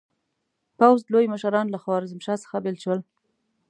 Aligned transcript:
پوځ 0.77 0.99
لوی 1.13 1.25
مشران 1.33 1.67
له 1.71 1.77
خوارزمشاه 1.83 2.41
څخه 2.43 2.57
بېل 2.63 2.77
شول. 2.83 2.99